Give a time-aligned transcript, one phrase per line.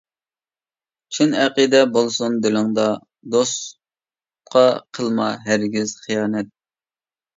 [1.17, 2.87] چىن ئەقىدە بولسۇن دىلىڭدا،
[3.35, 4.67] دوستقا
[4.99, 6.51] قىلما ھەرگىز خىيانەت.